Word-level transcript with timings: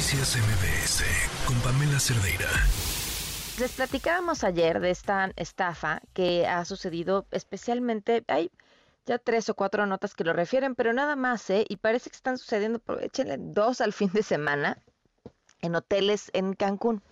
Noticias 0.00 0.34
MBS 0.34 1.04
con 1.46 1.60
Pamela 1.60 2.00
Cerdeira. 2.00 2.48
Les 3.58 3.70
platicábamos 3.72 4.44
ayer 4.44 4.80
de 4.80 4.90
esta 4.90 5.30
estafa 5.36 6.00
que 6.14 6.46
ha 6.46 6.64
sucedido 6.64 7.26
especialmente, 7.32 8.24
hay 8.26 8.50
ya 9.04 9.18
tres 9.18 9.50
o 9.50 9.54
cuatro 9.54 9.84
notas 9.84 10.14
que 10.14 10.24
lo 10.24 10.32
refieren, 10.32 10.74
pero 10.74 10.94
nada 10.94 11.16
más, 11.16 11.50
¿eh? 11.50 11.66
Y 11.68 11.76
parece 11.76 12.08
que 12.08 12.16
están 12.16 12.38
sucediendo, 12.38 12.80
échenle 13.02 13.36
dos 13.38 13.82
al 13.82 13.92
fin 13.92 14.10
de 14.14 14.22
semana 14.22 14.78
en 15.60 15.74
hoteles 15.74 16.30
en 16.32 16.54
Cancún. 16.54 17.02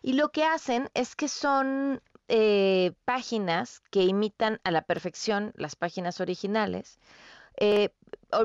Y 0.00 0.14
lo 0.14 0.30
que 0.30 0.44
hacen 0.44 0.88
es 0.94 1.14
que 1.14 1.28
son 1.28 2.00
eh, 2.28 2.92
páginas 3.04 3.82
que 3.90 4.04
imitan 4.04 4.58
a 4.64 4.70
la 4.70 4.80
perfección 4.80 5.52
las 5.54 5.76
páginas 5.76 6.18
originales. 6.18 6.98
Eh, 7.58 7.90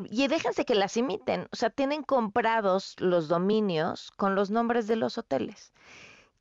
y 0.09 0.27
déjense 0.27 0.65
que 0.65 0.75
las 0.75 0.97
imiten, 0.97 1.47
o 1.51 1.55
sea, 1.55 1.69
tienen 1.69 2.03
comprados 2.03 2.95
los 2.99 3.27
dominios 3.27 4.11
con 4.17 4.35
los 4.35 4.49
nombres 4.49 4.87
de 4.87 4.95
los 4.95 5.17
hoteles. 5.17 5.73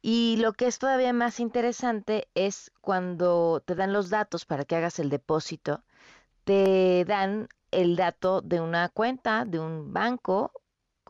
Y 0.02 0.36
lo 0.38 0.52
que 0.52 0.66
es 0.66 0.78
todavía 0.78 1.12
más 1.12 1.40
interesante 1.40 2.28
es 2.34 2.70
cuando 2.80 3.62
te 3.64 3.74
dan 3.74 3.92
los 3.92 4.10
datos 4.10 4.44
para 4.44 4.64
que 4.64 4.76
hagas 4.76 4.98
el 4.98 5.10
depósito, 5.10 5.82
te 6.44 7.04
dan 7.06 7.48
el 7.72 7.96
dato 7.96 8.40
de 8.40 8.60
una 8.60 8.88
cuenta, 8.88 9.44
de 9.44 9.58
un 9.58 9.92
banco 9.92 10.52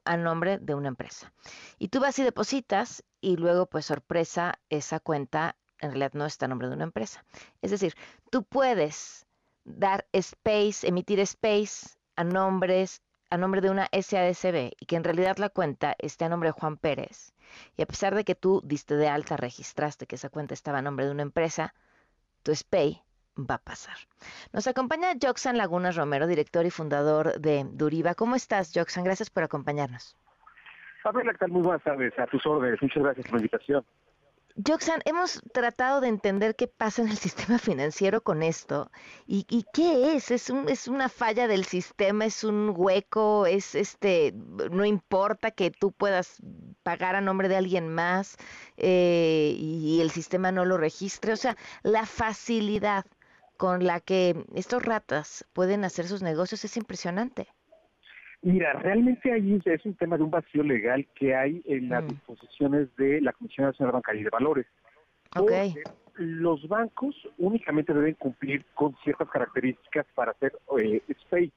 a 0.05 0.16
nombre 0.16 0.59
de 0.59 0.75
una 0.75 0.89
empresa. 0.89 1.33
Y 1.79 1.89
tú 1.89 2.01
vas 2.01 2.19
y 2.19 2.23
depositas 2.23 3.03
y 3.21 3.37
luego, 3.37 3.66
pues 3.66 3.87
sorpresa, 3.87 4.59
esa 4.71 5.01
cuenta 5.01 5.57
en 5.80 5.91
realidad 5.91 6.13
no 6.15 6.25
está 6.25 6.47
a 6.47 6.49
nombre 6.49 6.69
de 6.69 6.75
una 6.75 6.85
empresa. 6.85 7.25
Es 7.61 7.71
decir, 7.71 7.95
tú 8.30 8.45
puedes 8.45 9.27
dar 9.65 10.07
space, 10.13 10.87
emitir 10.87 11.21
space 11.21 11.96
a 12.16 12.25
nombres 12.25 13.02
a 13.30 13.37
nombre 13.38 13.61
de 13.61 13.70
una 13.70 13.88
SASB 13.93 14.73
y 14.79 14.87
que 14.87 14.97
en 14.97 15.05
realidad 15.05 15.38
la 15.38 15.48
cuenta 15.48 15.97
esté 15.98 16.24
a 16.24 16.29
nombre 16.29 16.48
de 16.48 16.52
Juan 16.52 16.77
Pérez. 16.77 17.34
Y 17.77 17.83
a 17.83 17.87
pesar 17.87 18.15
de 18.15 18.24
que 18.24 18.34
tú 18.34 18.61
diste 18.65 18.95
de 18.96 19.09
alta, 19.09 19.37
registraste 19.37 20.07
que 20.07 20.16
esa 20.16 20.29
cuenta 20.29 20.54
estaba 20.54 20.79
a 20.79 20.82
nombre 20.82 21.07
de 21.07 21.10
una 21.10 21.23
empresa, 21.23 21.74
tu 22.43 22.54
SPAY 22.54 23.02
va 23.38 23.57
a 23.57 23.59
pasar. 23.59 23.96
Nos 24.52 24.66
acompaña 24.66 25.15
Joxan 25.21 25.59
Lagunas 25.59 25.96
Romero, 25.96 26.26
director 26.26 26.65
y 26.66 26.71
fundador 26.71 27.38
de 27.41 27.66
Duriva. 27.68 28.15
¿Cómo 28.15 28.37
estás, 28.37 28.73
Joxan? 28.74 29.04
Gracias 29.04 29.30
por 29.30 29.43
acompañarnos. 29.43 30.16
Muy 31.48 31.63
buenas 31.63 31.82
tardes, 31.85 32.19
a 32.19 32.26
tus 32.26 32.45
órdenes. 32.46 32.82
Muchas 32.82 33.02
gracias 33.02 33.26
por 33.26 33.35
la 33.35 33.38
invitación. 33.38 33.85
Joxan, 34.65 35.02
hemos 35.04 35.43
tratado 35.52 36.01
de 36.01 36.09
entender 36.09 36.57
qué 36.57 36.66
pasa 36.66 37.02
en 37.02 37.09
el 37.09 37.18
sistema 37.18 37.59
financiero 37.59 38.23
con 38.23 38.43
esto 38.43 38.90
y, 39.26 39.66
qué 39.73 40.16
es, 40.16 40.30
es, 40.30 40.48
un, 40.48 40.68
es 40.68 40.88
una 40.88 41.09
falla 41.10 41.46
del 41.46 41.65
sistema, 41.66 42.24
es 42.24 42.43
un 42.43 42.73
hueco, 42.74 43.45
es 43.46 43.74
este, 43.74 44.32
no 44.71 44.87
importa 44.87 45.51
que 45.51 45.71
tú 45.71 45.93
puedas 45.93 46.37
pagar 46.82 47.16
a 47.16 47.21
nombre 47.21 47.48
de 47.48 47.57
alguien 47.57 47.88
más 47.88 48.37
eh, 48.79 49.54
y 49.59 50.01
el 50.01 50.10
sistema 50.10 50.52
no 50.52 50.65
lo 50.65 50.79
registre, 50.79 51.32
o 51.32 51.37
sea, 51.37 51.57
la 51.82 52.07
facilidad 52.07 53.04
con 53.59 53.85
la 53.87 54.01
que 54.01 54.45
estos 54.54 54.82
ratas 54.82 55.45
pueden 55.52 55.85
hacer 55.85 56.09
sus 56.09 56.23
negocios 56.23 56.65
es 56.65 56.76
impresionante. 56.76 57.48
Mira, 58.47 58.75
realmente 58.75 59.33
ahí 59.33 59.61
es 59.65 59.85
un 59.85 59.95
tema 59.95 60.16
de 60.16 60.23
un 60.23 60.30
vacío 60.30 60.63
legal 60.63 61.05
que 61.16 61.35
hay 61.35 61.63
en 61.65 61.89
las 61.89 62.05
mm. 62.05 62.07
disposiciones 62.07 62.95
de 62.95 63.21
la 63.21 63.33
Comisión 63.33 63.66
Nacional 63.66 63.95
Bancaria 63.95 64.22
de 64.22 64.31
Valores. 64.31 64.66
Okay. 65.34 65.75
Los 66.15 66.69
bancos 66.69 67.16
únicamente 67.38 67.93
deben 67.93 68.15
cumplir 68.15 68.65
con 68.75 68.94
ciertas 69.03 69.28
características 69.31 70.06
para 70.15 70.31
hacer 70.31 70.56
eh, 70.81 71.03
SPAY. 71.22 71.53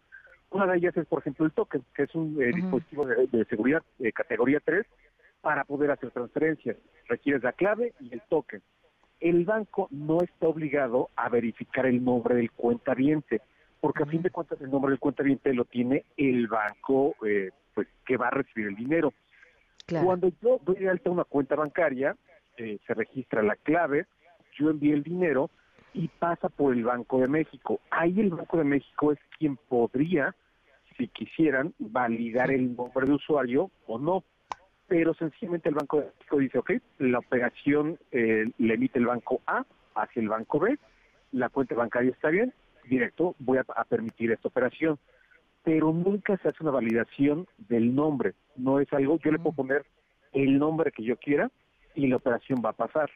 Una 0.49 0.65
de 0.65 0.77
ellas 0.79 0.97
es, 0.97 1.05
por 1.05 1.19
ejemplo, 1.19 1.45
el 1.45 1.51
token, 1.51 1.83
que 1.93 2.03
es 2.03 2.15
un 2.15 2.41
eh, 2.41 2.51
dispositivo 2.55 3.05
de, 3.05 3.45
seguridad 3.45 3.83
de 3.99 4.11
categoría 4.11 4.59
3 4.59 4.83
para 5.41 5.65
poder 5.65 5.91
hacer 5.91 6.09
transferencias. 6.09 6.75
Requieres 7.07 7.43
la 7.43 7.53
clave 7.53 7.93
y 7.99 8.11
el 8.15 8.21
token. 8.29 8.63
El 9.19 9.45
banco 9.45 9.89
no 9.91 10.21
está 10.23 10.47
obligado 10.47 11.11
a 11.15 11.29
verificar 11.29 11.85
el 11.85 12.03
nombre 12.03 12.33
del 12.33 12.49
cuentaviente 12.49 13.41
porque 13.79 14.03
a 14.03 14.07
fin 14.07 14.21
de 14.21 14.29
cuentas 14.29 14.59
el 14.61 14.69
nombre 14.69 14.91
del 14.91 14.99
cuentaviente 14.99 15.53
lo 15.53 15.65
tiene 15.65 16.05
el 16.17 16.47
banco 16.47 17.15
eh, 17.25 17.51
pues 17.73 17.87
que 18.05 18.17
va 18.17 18.27
a 18.27 18.31
recibir 18.31 18.67
el 18.67 18.75
dinero. 18.75 19.13
Cuando 20.03 20.31
yo 20.41 20.59
doy 20.63 20.75
de 20.75 20.89
alta 20.89 21.09
una 21.09 21.23
cuenta 21.23 21.55
bancaria, 21.55 22.15
eh, 22.57 22.77
se 22.85 22.93
registra 22.93 23.41
la 23.41 23.55
clave, 23.55 24.05
yo 24.57 24.69
envío 24.69 24.93
el 24.93 25.03
dinero 25.03 25.49
y 25.93 26.07
pasa 26.07 26.49
por 26.49 26.73
el 26.73 26.83
Banco 26.83 27.19
de 27.19 27.27
México. 27.27 27.79
Ahí 27.89 28.19
el 28.19 28.29
Banco 28.29 28.57
de 28.57 28.65
México 28.65 29.11
es 29.11 29.19
quien 29.37 29.57
podría, 29.57 30.35
si 30.97 31.07
quisieran, 31.07 31.73
validar 31.79 32.51
el 32.51 32.75
nombre 32.75 33.07
de 33.07 33.13
usuario 33.13 33.71
o 33.87 33.97
no. 33.97 34.23
Pero 34.87 35.13
sencillamente 35.13 35.69
el 35.69 35.75
Banco 35.75 35.99
de 35.99 36.05
México 36.05 36.37
dice, 36.37 36.57
ok, 36.59 36.71
la 36.99 37.19
operación 37.19 37.97
eh, 38.11 38.51
le 38.57 38.73
emite 38.73 38.99
el 38.99 39.05
banco 39.05 39.41
A 39.47 39.65
hacia 39.95 40.21
el 40.21 40.29
banco 40.29 40.59
B, 40.59 40.77
la 41.31 41.49
cuenta 41.49 41.75
bancaria 41.75 42.11
está 42.11 42.29
bien, 42.29 42.53
directo, 42.89 43.35
voy 43.39 43.57
a, 43.57 43.83
permitir 43.85 44.31
esta 44.31 44.47
operación. 44.47 44.99
Pero 45.63 45.93
nunca 45.93 46.37
se 46.37 46.49
hace 46.49 46.63
una 46.63 46.71
validación 46.71 47.47
del 47.57 47.93
nombre. 47.93 48.33
No 48.55 48.79
es 48.79 48.91
algo, 48.93 49.19
yo 49.19 49.31
le 49.31 49.39
puedo 49.39 49.55
poner 49.55 49.85
el 50.33 50.57
nombre 50.57 50.91
que 50.91 51.03
yo 51.03 51.17
quiera 51.17 51.51
y 51.95 52.07
la 52.07 52.15
operación 52.15 52.61
va 52.63 52.69
a 52.69 52.73
pasar. 52.73 53.09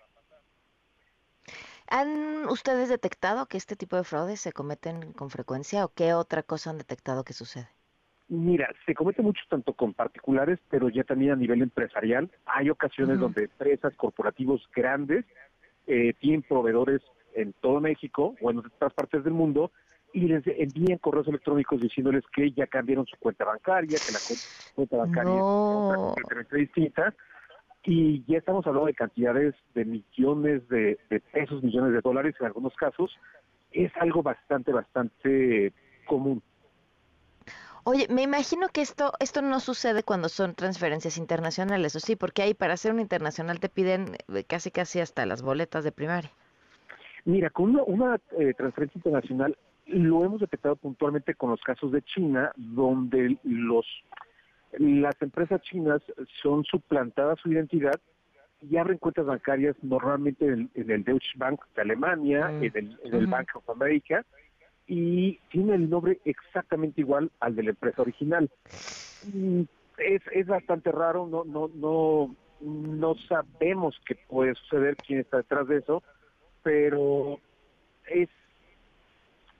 ¿Han 1.88 2.48
ustedes 2.50 2.90
detectado 2.90 3.46
que 3.46 3.58
este 3.58 3.76
tipo 3.76 3.96
de 3.96 4.04
fraudes 4.04 4.40
se 4.40 4.52
cometen 4.52 5.14
con 5.14 5.30
frecuencia 5.30 5.86
o 5.86 5.90
qué 5.90 6.14
otra 6.14 6.44
cosa 6.44 6.70
han 6.70 6.78
detectado 6.78 7.24
que 7.24 7.34
sucede? 7.34 7.68
Mira, 8.30 8.70
se 8.86 8.96
comete 8.96 9.22
mucho 9.22 9.42
tanto 9.50 9.74
con 9.74 9.94
particulares, 9.94 10.60
pero 10.70 10.90
ya 10.90 11.04
también 11.04 11.34
a 11.34 11.36
nivel 11.36 11.62
empresarial. 11.62 12.32
Hay 12.46 12.70
ocasiones 12.70 13.20
donde 13.20 13.44
empresas, 13.44 13.94
corporativos 13.96 14.68
grandes 14.76 15.26
eh, 15.86 16.14
tienen 16.20 16.42
proveedores 16.42 17.02
en 17.36 17.54
todo 17.54 17.80
México 17.80 18.36
o 18.42 18.52
en 18.52 18.60
otras 18.60 18.94
partes 18.94 19.24
del 19.24 19.34
mundo 19.34 19.72
y 20.14 20.22
les 20.22 20.46
envían 20.46 21.00
correos 21.00 21.28
electrónicos 21.28 21.82
diciéndoles 21.82 22.24
que 22.34 22.52
ya 22.52 22.68
cambiaron 22.68 23.06
su 23.08 23.18
cuenta 23.18 23.46
bancaria, 23.46 23.98
que 23.98 24.12
la 24.12 24.20
cuenta 24.76 24.98
bancaria 24.98 25.34
es 25.34 25.42
completamente 25.42 26.58
distinta 26.58 27.14
y 27.84 28.24
ya 28.26 28.38
estamos 28.38 28.66
hablando 28.66 28.88
de 28.88 28.94
cantidades 28.94 29.56
de 29.74 29.86
millones 29.86 30.68
de, 30.70 30.98
pesos, 31.34 31.62
millones 31.64 31.94
de 31.94 32.02
dólares 32.02 32.36
en 32.40 32.46
algunos 32.46 32.74
casos. 32.76 33.12
Es 33.72 33.92
algo 34.00 34.24
bastante, 34.24 34.72
bastante 34.72 35.74
común. 36.06 36.42
Oye, 37.84 38.08
me 38.10 38.22
imagino 38.22 38.70
que 38.70 38.82
esto 38.82 39.12
esto 39.20 39.42
no 39.42 39.60
sucede 39.60 40.04
cuando 40.04 40.30
son 40.30 40.56
transferencias 40.56 41.18
internacionales, 41.18 41.94
¿o 41.98 42.00
sí? 42.00 42.16
Porque 42.16 42.42
ahí 42.42 42.54
para 42.54 42.76
hacer 42.76 42.94
un 42.94 43.02
internacional 43.02 43.60
te 43.60 43.68
piden 43.68 44.16
eh, 44.34 44.46
casi 44.46 44.72
casi 44.72 45.02
hasta 45.02 45.26
las 45.26 45.42
boletas 45.42 45.84
de 45.84 45.92
primaria. 45.92 46.32
Mira, 47.26 47.50
con 47.50 47.76
una, 47.76 48.20
eh, 48.38 48.54
transferencia 48.54 49.00
internacional 49.00 49.58
lo 49.88 50.24
hemos 50.24 50.42
detectado 50.42 50.76
puntualmente 50.76 51.36
con 51.36 51.50
los 51.50 51.62
casos 51.62 51.92
de 51.92 52.02
China, 52.02 52.52
donde 52.56 53.38
los 53.44 53.86
las 54.80 55.22
empresas 55.22 55.62
chinas 55.62 56.02
son 56.42 56.64
suplantadas 56.64 57.40
su 57.40 57.52
identidad 57.52 58.00
y 58.62 58.78
abren 58.78 58.98
cuentas 58.98 59.26
bancarias 59.26 59.76
normalmente 59.84 60.48
en, 60.48 60.72
el 60.74 61.04
Deutsche 61.04 61.34
Bank 61.36 61.62
de 61.76 61.82
Alemania, 61.82 62.48
mm. 62.48 62.64
en, 62.64 62.98
el, 63.04 63.28
Bank 63.28 63.50
of 63.56 63.70
America, 63.70 64.26
y 64.88 65.38
tiene 65.50 65.76
el 65.76 65.90
nombre 65.90 66.20
exactamente 66.26 67.02
igual 67.02 67.32
al 67.40 67.56
de 67.56 67.64
la 67.64 67.70
empresa 67.72 68.02
original. 68.02 68.50
Mm, 69.32 69.62
es, 69.98 70.22
es 70.32 70.48
bastante 70.48 70.92
raro, 70.92 71.28
no, 71.28 71.44
no, 71.44 71.70
no, 71.76 72.36
no 72.62 73.16
sabemos 73.28 74.00
qué 74.06 74.16
puede 74.28 74.56
suceder, 74.56 74.96
quién 74.96 75.20
está 75.20 75.38
detrás 75.38 75.68
de 75.68 75.78
eso, 75.78 76.02
pero 76.64 77.40
es 78.08 78.30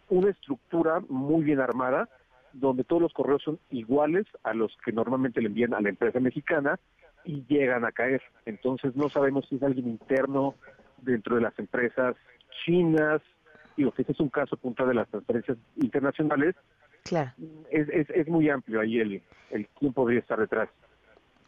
una 0.10 0.32
estructura 0.32 1.02
muy 1.10 1.44
bien 1.44 1.60
armada 1.60 2.10
donde 2.54 2.84
todos 2.84 3.02
los 3.02 3.14
correos 3.14 3.42
son 3.44 3.60
iguales 3.72 4.26
a 4.44 4.54
los 4.54 4.76
que 4.86 4.92
normalmente 4.92 5.42
le 5.42 5.48
envían 5.48 5.74
a 5.74 5.82
la 5.82 5.90
empresa 5.90 6.20
mexicana 6.20 6.80
y 7.26 7.44
llegan 7.48 7.84
a 7.84 7.92
caer. 7.92 8.22
Entonces 8.46 8.96
no 8.96 9.10
sabemos 9.10 9.48
si 9.50 9.56
es 9.56 9.64
alguien 9.64 9.88
interno 9.88 10.56
dentro 11.02 11.36
de 11.36 11.42
las 11.42 11.58
empresas 11.58 12.16
chinas, 12.64 13.22
y 13.76 13.88
este 13.88 14.12
es 14.12 14.20
un 14.20 14.30
caso 14.30 14.56
puntual 14.56 14.90
de 14.90 14.96
las 14.96 15.10
transferencias 15.10 15.58
internacionales. 15.78 16.56
Claro. 17.04 17.32
Es, 17.72 17.90
es, 17.90 18.10
es 18.12 18.28
muy 18.28 18.50
amplio 18.50 18.82
ahí 18.82 19.00
el, 19.00 19.22
el 19.50 19.68
quién 19.80 19.94
podría 19.94 20.20
estar 20.20 20.40
detrás. 20.40 20.70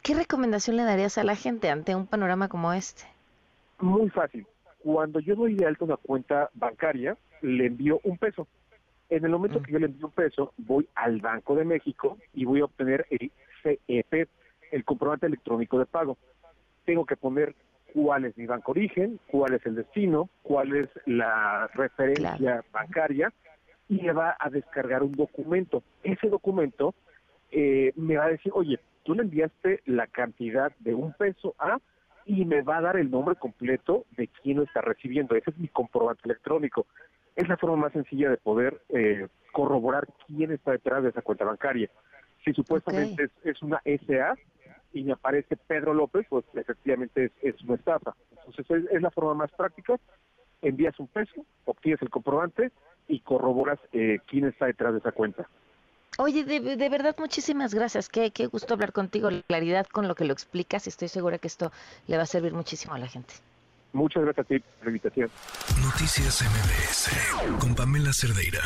¿Qué 0.02 0.14
recomendación 0.14 0.76
le 0.76 0.82
darías 0.82 1.18
a 1.18 1.24
la 1.24 1.36
gente 1.36 1.70
ante 1.70 1.94
un 1.94 2.06
panorama 2.06 2.48
como 2.48 2.72
este? 2.72 3.04
Muy 3.78 4.10
fácil 4.10 4.46
cuando 4.86 5.18
yo 5.18 5.34
doy 5.34 5.56
de 5.56 5.66
alta 5.66 5.84
una 5.84 5.96
cuenta 5.96 6.48
bancaria, 6.54 7.16
le 7.42 7.66
envío 7.66 7.98
un 8.04 8.18
peso. 8.18 8.46
En 9.08 9.24
el 9.24 9.32
momento 9.32 9.60
que 9.60 9.72
yo 9.72 9.80
le 9.80 9.86
envío 9.86 10.06
un 10.06 10.12
peso, 10.12 10.52
voy 10.58 10.88
al 10.94 11.20
Banco 11.20 11.56
de 11.56 11.64
México 11.64 12.18
y 12.32 12.44
voy 12.44 12.60
a 12.60 12.66
obtener 12.66 13.04
el 13.10 13.32
CEP, 13.64 14.28
el 14.70 14.84
comprobante 14.84 15.26
electrónico 15.26 15.80
de 15.80 15.86
pago. 15.86 16.16
Tengo 16.84 17.04
que 17.04 17.16
poner 17.16 17.56
cuál 17.94 18.26
es 18.26 18.38
mi 18.38 18.46
banco 18.46 18.70
origen, 18.70 19.18
cuál 19.26 19.54
es 19.54 19.66
el 19.66 19.74
destino, 19.74 20.30
cuál 20.42 20.76
es 20.76 20.88
la 21.04 21.68
referencia 21.74 22.64
bancaria 22.70 23.32
y 23.88 24.02
le 24.02 24.12
va 24.12 24.36
a 24.38 24.50
descargar 24.50 25.02
un 25.02 25.16
documento. 25.16 25.82
Ese 26.04 26.28
documento 26.28 26.94
eh, 27.50 27.92
me 27.96 28.18
va 28.18 28.26
a 28.26 28.28
decir, 28.28 28.52
oye, 28.54 28.78
tú 29.02 29.16
le 29.16 29.22
enviaste 29.22 29.80
la 29.84 30.06
cantidad 30.06 30.70
de 30.78 30.94
un 30.94 31.12
peso 31.12 31.56
a 31.58 31.80
y 32.26 32.44
me 32.44 32.62
va 32.62 32.78
a 32.78 32.82
dar 32.82 32.96
el 32.96 33.10
nombre 33.10 33.36
completo 33.36 34.04
de 34.16 34.28
quién 34.28 34.58
lo 34.58 34.64
está 34.64 34.80
recibiendo. 34.80 35.36
Ese 35.36 35.50
es 35.50 35.58
mi 35.58 35.68
comprobante 35.68 36.22
electrónico. 36.24 36.86
Es 37.36 37.48
la 37.48 37.56
forma 37.56 37.76
más 37.76 37.92
sencilla 37.92 38.30
de 38.30 38.36
poder 38.36 38.82
eh, 38.88 39.28
corroborar 39.52 40.08
quién 40.26 40.50
está 40.50 40.72
detrás 40.72 41.04
de 41.04 41.10
esa 41.10 41.22
cuenta 41.22 41.44
bancaria. 41.44 41.88
Si 42.44 42.52
supuestamente 42.52 43.30
es, 43.44 43.62
una 43.62 43.80
SA 43.84 44.34
y 44.92 45.04
me 45.04 45.12
aparece 45.12 45.56
Pedro 45.56 45.94
López, 45.94 46.26
pues 46.28 46.44
efectivamente 46.54 47.30
es, 47.42 47.62
una 47.62 47.76
estafa. 47.76 48.14
Entonces 48.30 48.88
es, 48.90 49.02
la 49.02 49.10
forma 49.10 49.34
más 49.34 49.52
práctica. 49.52 49.96
Envías 50.62 50.98
un 50.98 51.06
peso, 51.06 51.44
obtienes 51.64 52.02
el 52.02 52.10
comprobante 52.10 52.72
y 53.06 53.20
corroboras 53.20 53.78
eh, 53.92 54.18
quién 54.26 54.46
está 54.46 54.66
detrás 54.66 54.92
de 54.94 54.98
esa 54.98 55.12
cuenta. 55.12 55.48
Oye, 56.18 56.44
de, 56.44 56.88
verdad, 56.88 57.14
muchísimas 57.18 57.74
gracias. 57.74 58.08
Qué, 58.08 58.30
qué 58.30 58.46
gusto 58.46 58.74
hablar 58.74 58.92
contigo, 58.92 59.28
claridad 59.46 59.86
con 59.86 60.08
lo 60.08 60.14
que 60.14 60.24
lo 60.24 60.32
explicas 60.32 60.86
y 60.86 60.90
estoy 60.90 61.08
segura 61.08 61.38
que 61.38 61.48
esto 61.48 61.72
le 62.06 62.16
va 62.16 62.22
a 62.22 62.26
servir 62.26 62.52
muchísimo 62.54 62.94
a 62.94 62.98
la 62.98 63.06
gente. 63.06 63.34
Muchas 63.92 64.22
gracias 64.24 64.44
a 64.44 64.48
ti 64.48 64.58
por 64.58 64.84
la 64.84 64.90
invitación. 64.90 65.30
Noticias 65.82 66.42
MBS 66.42 67.58
con 67.58 67.74
Pamela 67.74 68.12
Cerdeira. 68.12 68.60